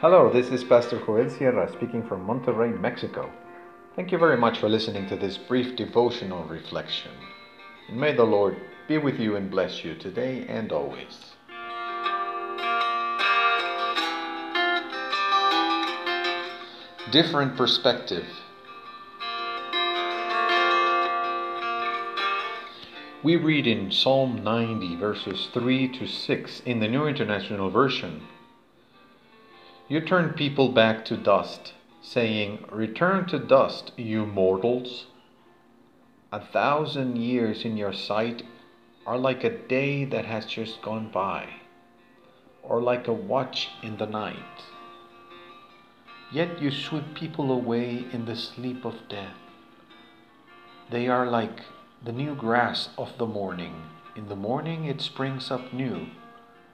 Hello, 0.00 0.32
this 0.32 0.48
is 0.48 0.64
Pastor 0.64 0.98
Joel 0.98 1.28
Sierra 1.28 1.70
speaking 1.70 2.02
from 2.02 2.26
Monterrey, 2.26 2.72
Mexico. 2.80 3.30
Thank 3.94 4.10
you 4.10 4.16
very 4.16 4.38
much 4.38 4.58
for 4.58 4.66
listening 4.66 5.06
to 5.08 5.14
this 5.14 5.36
brief 5.36 5.76
devotional 5.76 6.42
reflection. 6.44 7.10
And 7.86 8.00
may 8.00 8.14
the 8.14 8.24
Lord 8.24 8.56
be 8.88 8.96
with 8.96 9.20
you 9.20 9.36
and 9.36 9.50
bless 9.50 9.84
you 9.84 9.94
today 9.94 10.46
and 10.48 10.72
always. 10.72 11.34
Different 17.12 17.58
perspective. 17.58 18.24
We 23.22 23.36
read 23.36 23.66
in 23.66 23.92
Psalm 23.92 24.42
90, 24.42 24.96
verses 24.96 25.50
3 25.52 25.88
to 25.98 26.06
6 26.06 26.60
in 26.60 26.80
the 26.80 26.88
New 26.88 27.06
International 27.06 27.68
Version. 27.68 28.22
You 29.90 30.00
turn 30.00 30.34
people 30.34 30.68
back 30.68 31.04
to 31.06 31.16
dust, 31.16 31.74
saying, 32.00 32.64
Return 32.70 33.26
to 33.26 33.40
dust, 33.40 33.90
you 33.96 34.24
mortals. 34.24 35.06
A 36.30 36.38
thousand 36.40 37.16
years 37.16 37.64
in 37.64 37.76
your 37.76 37.92
sight 37.92 38.44
are 39.04 39.18
like 39.18 39.42
a 39.42 39.50
day 39.50 40.04
that 40.04 40.26
has 40.26 40.46
just 40.46 40.80
gone 40.80 41.10
by, 41.10 41.48
or 42.62 42.80
like 42.80 43.08
a 43.08 43.12
watch 43.12 43.70
in 43.82 43.96
the 43.96 44.06
night. 44.06 44.62
Yet 46.30 46.62
you 46.62 46.70
sweep 46.70 47.12
people 47.14 47.50
away 47.50 48.04
in 48.12 48.26
the 48.26 48.36
sleep 48.36 48.84
of 48.84 49.08
death. 49.08 49.38
They 50.88 51.08
are 51.08 51.26
like 51.26 51.62
the 52.04 52.12
new 52.12 52.36
grass 52.36 52.90
of 52.96 53.18
the 53.18 53.26
morning. 53.26 53.74
In 54.14 54.28
the 54.28 54.36
morning 54.36 54.84
it 54.84 55.00
springs 55.00 55.50
up 55.50 55.72
new, 55.72 56.06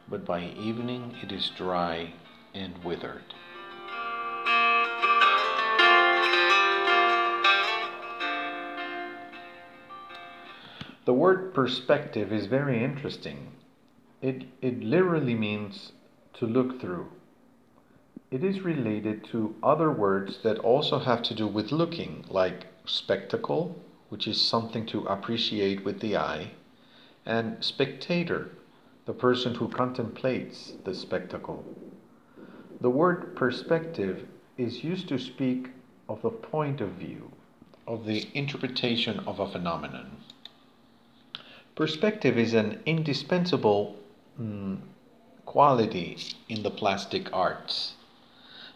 but 0.07 0.27
by 0.27 0.49
evening 0.49 1.15
it 1.23 1.33
is 1.33 1.49
dry 1.57 2.13
and 2.57 2.83
withered. 2.83 3.23
The 11.05 11.13
word 11.13 11.55
perspective 11.55 12.33
is 12.33 12.47
very 12.47 12.83
interesting. 12.83 13.53
It, 14.21 14.45
it 14.61 14.83
literally 14.83 15.35
means 15.35 15.93
to 16.35 16.47
look 16.47 16.81
through. 16.81 17.09
It 18.31 18.43
is 18.43 18.63
related 18.63 19.23
to 19.27 19.55
other 19.63 19.93
words 19.93 20.39
that 20.43 20.59
also 20.59 20.99
have 20.99 21.23
to 21.23 21.35
do 21.35 21.47
with 21.47 21.71
looking, 21.71 22.25
like 22.29 22.67
spectacle, 22.85 23.81
which 24.09 24.27
is 24.27 24.41
something 24.41 24.85
to 24.87 25.05
appreciate 25.05 25.85
with 25.85 26.01
the 26.01 26.17
eye, 26.17 26.51
and 27.25 27.63
spectator, 27.63 28.51
the 29.05 29.13
person 29.13 29.55
who 29.55 29.69
contemplates 29.69 30.73
the 30.85 30.95
spectacle. 30.95 31.65
The 32.87 32.91
word 32.91 33.35
perspective 33.35 34.29
is 34.57 34.85
used 34.85 35.09
to 35.09 35.19
speak 35.19 35.71
of 36.09 36.23
the 36.23 36.31
point 36.31 36.81
of 36.81 36.91
view, 36.91 37.33
of 37.85 38.05
the 38.05 38.29
interpretation 38.33 39.19
of 39.27 39.41
a 39.41 39.49
phenomenon. 39.49 40.19
Perspective 41.75 42.39
is 42.39 42.55
an 42.55 42.81
indispensable 42.87 43.97
mm, 44.41 44.79
quality 45.45 46.17
in 46.49 46.63
the 46.63 46.71
plastic 46.71 47.29
arts. 47.33 47.97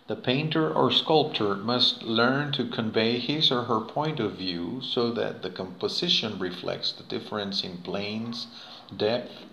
The 0.09 0.17
painter 0.17 0.75
or 0.75 0.91
sculptor 0.91 1.55
must 1.55 2.03
learn 2.03 2.51
to 2.55 2.67
convey 2.67 3.21
his 3.21 3.53
or 3.53 3.63
her 3.67 3.81
point 3.81 4.19
of 4.19 4.33
view 4.33 4.81
so 4.83 5.13
that 5.13 5.43
the 5.43 5.51
composition 5.51 6.37
reflects 6.41 6.91
the 6.91 7.05
difference 7.05 7.63
in 7.63 7.79
planes, 7.79 8.49
depth, 8.97 9.45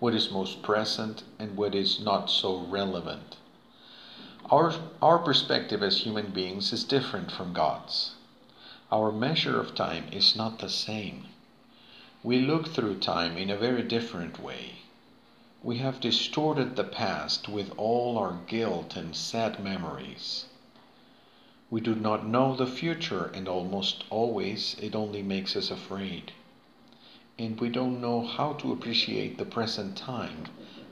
what 0.00 0.12
is 0.12 0.32
most 0.32 0.60
present, 0.60 1.22
and 1.38 1.56
what 1.56 1.76
is 1.76 2.00
not 2.00 2.28
so 2.28 2.66
relevant. 2.68 3.36
Our, 4.52 4.74
our 5.00 5.18
perspective 5.18 5.82
as 5.82 6.00
human 6.00 6.30
beings 6.30 6.74
is 6.74 6.84
different 6.84 7.32
from 7.32 7.54
God's. 7.54 8.10
Our 8.92 9.10
measure 9.10 9.58
of 9.58 9.74
time 9.74 10.08
is 10.12 10.36
not 10.36 10.58
the 10.58 10.68
same. 10.68 11.28
We 12.22 12.38
look 12.38 12.68
through 12.68 12.96
time 12.96 13.38
in 13.38 13.48
a 13.48 13.56
very 13.56 13.82
different 13.82 14.38
way. 14.38 14.80
We 15.62 15.78
have 15.78 16.00
distorted 16.00 16.76
the 16.76 16.84
past 16.84 17.48
with 17.48 17.72
all 17.78 18.18
our 18.18 18.34
guilt 18.46 18.94
and 18.94 19.16
sad 19.16 19.58
memories. 19.58 20.44
We 21.70 21.80
do 21.80 21.94
not 21.94 22.26
know 22.26 22.54
the 22.54 22.66
future, 22.66 23.30
and 23.32 23.48
almost 23.48 24.04
always 24.10 24.76
it 24.78 24.94
only 24.94 25.22
makes 25.22 25.56
us 25.56 25.70
afraid. 25.70 26.30
And 27.42 27.60
we 27.60 27.70
don't 27.70 28.00
know 28.00 28.24
how 28.24 28.52
to 28.52 28.70
appreciate 28.70 29.36
the 29.36 29.44
present 29.44 29.96
time 29.96 30.44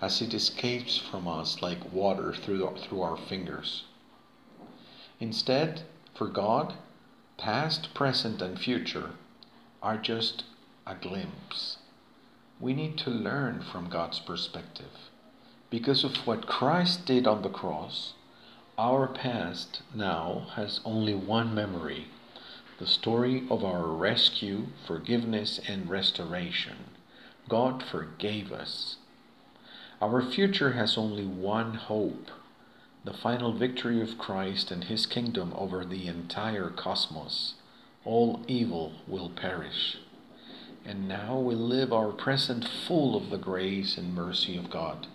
as 0.02 0.20
it 0.20 0.34
escapes 0.34 0.98
from 0.98 1.28
us 1.28 1.62
like 1.62 1.92
water 1.92 2.34
through, 2.34 2.76
through 2.76 3.02
our 3.02 3.16
fingers. 3.16 3.84
Instead, 5.20 5.82
for 6.12 6.26
God, 6.26 6.74
past, 7.36 7.94
present, 7.94 8.42
and 8.42 8.58
future 8.58 9.10
are 9.80 9.96
just 9.96 10.42
a 10.88 10.96
glimpse. 10.96 11.76
We 12.58 12.74
need 12.74 12.98
to 12.98 13.10
learn 13.10 13.62
from 13.62 13.88
God's 13.88 14.18
perspective. 14.18 15.08
Because 15.70 16.02
of 16.02 16.26
what 16.26 16.48
Christ 16.48 17.06
did 17.06 17.28
on 17.28 17.42
the 17.42 17.48
cross, 17.48 18.14
our 18.76 19.06
past 19.06 19.82
now 19.94 20.48
has 20.56 20.80
only 20.84 21.14
one 21.14 21.54
memory 21.54 22.08
the 22.80 22.86
story 22.86 23.44
of 23.50 23.62
our 23.62 23.88
rescue, 23.88 24.66
forgiveness, 24.86 25.60
and 25.68 25.90
restoration. 25.90 26.76
God 27.46 27.82
forgave 27.82 28.50
us. 28.50 28.96
Our 30.00 30.22
future 30.22 30.72
has 30.72 30.96
only 30.96 31.26
one 31.26 31.74
hope 31.74 32.30
the 33.04 33.12
final 33.12 33.52
victory 33.52 34.00
of 34.00 34.16
Christ 34.16 34.70
and 34.70 34.84
his 34.84 35.04
kingdom 35.04 35.52
over 35.56 35.84
the 35.84 36.06
entire 36.06 36.70
cosmos. 36.70 37.54
All 38.06 38.44
evil 38.48 38.92
will 39.06 39.28
perish. 39.28 39.98
And 40.84 41.06
now 41.06 41.38
we 41.38 41.54
live 41.54 41.92
our 41.92 42.12
present 42.12 42.66
full 42.66 43.14
of 43.14 43.28
the 43.28 43.38
grace 43.38 43.98
and 43.98 44.14
mercy 44.14 44.56
of 44.56 44.70
God, 44.70 45.06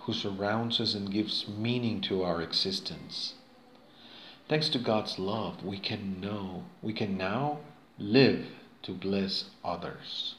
who 0.00 0.14
surrounds 0.14 0.80
us 0.80 0.94
and 0.94 1.12
gives 1.12 1.46
meaning 1.48 2.00
to 2.02 2.22
our 2.22 2.40
existence. 2.40 3.34
Thanks 4.50 4.68
to 4.70 4.80
God's 4.80 5.16
love, 5.16 5.64
we 5.64 5.78
can 5.78 6.20
know, 6.20 6.64
we 6.82 6.92
can 6.92 7.16
now 7.16 7.60
live 8.00 8.48
to 8.82 8.90
bless 8.90 9.44
others. 9.64 10.34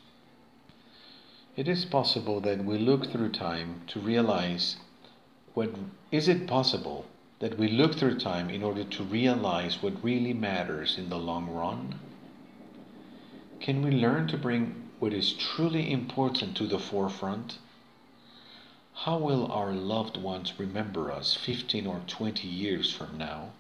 It 1.56 1.70
is 1.70 1.86
possible 1.86 2.42
that 2.42 2.66
we 2.66 2.78
look 2.78 3.10
through 3.10 3.30
time 3.30 3.84
to 3.88 4.02
realize 4.02 4.76
what 5.54 5.70
is 6.12 6.28
it 6.28 6.46
possible 6.46 7.06
that 7.40 7.58
we 7.58 7.70
look 7.70 7.96
through 7.96 8.20
time 8.20 8.50
in 8.50 8.64
order 8.64 8.84
to 8.84 9.04
realize 9.06 9.82
what 9.82 10.04
really 10.04 10.34
matters 10.34 10.98
in 10.98 11.08
the 11.08 11.18
long 11.18 11.50
run? 11.50 11.98
Can 13.62 13.82
we 13.82 13.92
learn 13.92 14.28
to 14.28 14.38
bring 14.38 14.90
what 15.00 15.14
is 15.14 15.32
truly 15.32 15.90
important 15.90 16.58
to 16.58 16.68
the 16.68 16.80
forefront? 16.80 17.60
How 18.94 19.18
will 19.18 19.50
our 19.50 19.72
loved 19.72 20.18
ones 20.18 20.60
remember 20.60 21.14
us 21.14 21.34
15 21.34 21.88
or 21.88 22.02
20 22.08 22.46
years 22.46 22.92
from 22.92 23.18
now? 23.18 23.52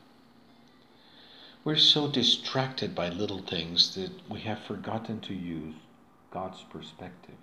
We're 1.64 1.76
so 1.76 2.08
distracted 2.08 2.96
by 2.96 3.10
little 3.10 3.44
things 3.44 3.94
that 3.94 4.10
we 4.28 4.40
have 4.42 4.64
forgotten 4.64 5.20
to 5.22 5.34
use 5.36 5.76
God's 6.32 6.64
perspective. 6.64 7.36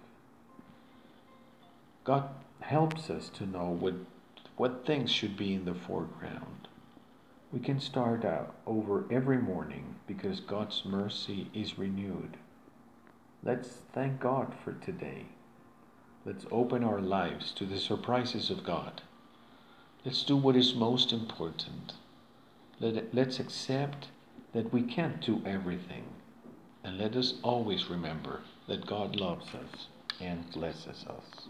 God 2.02 2.28
helps 2.58 3.10
us 3.10 3.28
to 3.34 3.46
know 3.46 3.68
what, 3.68 3.94
what 4.56 4.84
things 4.84 5.12
should 5.12 5.36
be 5.36 5.54
in 5.54 5.66
the 5.66 5.74
foreground. 5.74 6.66
We 7.52 7.60
can 7.60 7.78
start 7.78 8.24
out 8.24 8.56
over 8.66 9.04
every 9.08 9.38
morning 9.38 9.94
because 10.08 10.40
God's 10.40 10.84
mercy 10.84 11.48
is 11.54 11.78
renewed. 11.78 12.38
Let's 13.44 13.68
thank 13.92 14.18
God 14.18 14.52
for 14.64 14.72
today. 14.72 15.26
Let's 16.24 16.44
open 16.50 16.82
our 16.82 17.00
lives 17.00 17.52
to 17.52 17.64
the 17.64 17.78
surprises 17.78 18.50
of 18.50 18.64
God. 18.64 19.00
Let's 20.04 20.24
do 20.24 20.36
what 20.36 20.56
is 20.56 20.74
most 20.74 21.12
important. 21.12 21.92
Let 22.80 23.12
let's 23.12 23.40
accept 23.40 24.06
that 24.54 24.72
we 24.72 24.82
can't 24.82 25.20
do 25.20 25.42
everything. 25.44 26.04
And 26.84 26.96
let 26.96 27.16
us 27.16 27.34
always 27.42 27.90
remember 27.90 28.40
that 28.68 28.86
God 28.86 29.16
loves 29.16 29.46
us 29.54 29.88
and 30.20 30.48
blesses 30.52 31.04
us. 31.08 31.48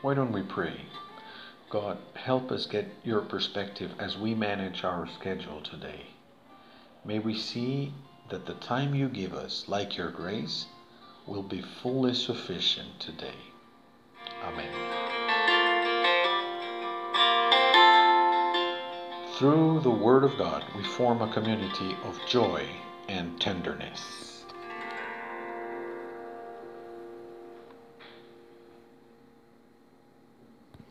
Why 0.00 0.14
don't 0.14 0.32
we 0.32 0.42
pray? 0.42 0.80
God, 1.70 1.98
help 2.14 2.50
us 2.52 2.66
get 2.66 2.86
your 3.04 3.20
perspective 3.20 3.90
as 3.98 4.16
we 4.16 4.34
manage 4.34 4.84
our 4.84 5.06
schedule 5.08 5.60
today. 5.60 6.06
May 7.04 7.18
we 7.18 7.36
see 7.36 7.92
that 8.30 8.46
the 8.46 8.54
time 8.54 8.94
you 8.94 9.08
give 9.08 9.34
us, 9.34 9.64
like 9.66 9.96
your 9.96 10.10
grace, 10.10 10.66
will 11.26 11.42
be 11.42 11.62
fully 11.82 12.14
sufficient 12.14 13.00
today. 13.00 13.34
Amen. 14.44 14.70
Through 19.38 19.80
the 19.80 19.90
Word 19.90 20.22
of 20.22 20.36
God, 20.38 20.64
we 20.76 20.84
form 20.84 21.22
a 21.22 21.32
community 21.32 21.96
of 22.04 22.20
joy 22.28 22.68
and 23.08 23.40
tenderness. 23.40 24.33